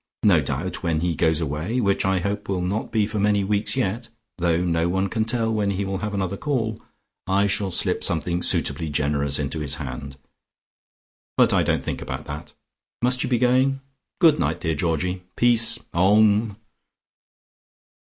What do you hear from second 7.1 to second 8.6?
I shall slip something